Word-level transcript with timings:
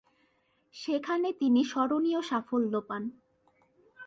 সেখানে 0.75 1.27
তিনি 1.33 1.61
স্মরণীয় 1.63 2.21
সাফল্য 2.21 2.73
পান। 2.87 3.03